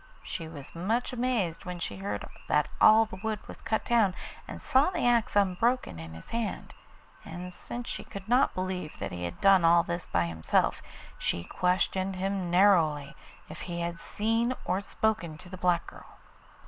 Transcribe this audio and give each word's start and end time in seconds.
She 0.23 0.47
was 0.47 0.73
much 0.73 1.13
amazed 1.13 1.63
when 1.63 1.77
she 1.77 1.97
heard 1.97 2.27
that 2.47 2.69
all 2.81 3.05
the 3.05 3.17
wood 3.23 3.37
was 3.47 3.61
cut 3.61 3.85
down, 3.85 4.15
and 4.47 4.59
saw 4.59 4.89
the 4.89 5.05
axe 5.05 5.35
unbroken 5.35 5.99
in 5.99 6.15
his 6.15 6.31
hand, 6.31 6.73
and 7.23 7.53
since 7.53 7.87
she 7.87 8.03
could 8.03 8.27
not 8.27 8.55
believe 8.55 8.97
that 8.97 9.11
he 9.11 9.25
had 9.25 9.39
done 9.41 9.63
all 9.63 9.83
this 9.83 10.07
by 10.07 10.25
himself, 10.25 10.81
she 11.19 11.43
questioned 11.43 12.15
him 12.15 12.49
narrowly 12.49 13.15
if 13.47 13.61
he 13.61 13.81
had 13.81 13.99
seen 13.99 14.55
or 14.65 14.81
spoken 14.81 15.37
to 15.37 15.49
the 15.49 15.55
black 15.57 15.85
girl. 15.85 16.17